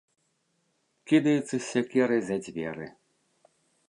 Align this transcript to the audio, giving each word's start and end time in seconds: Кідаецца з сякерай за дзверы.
Кідаецца 1.11 1.51
з 1.51 1.59
сякерай 1.73 2.21
за 2.31 2.35
дзверы. 2.47 2.87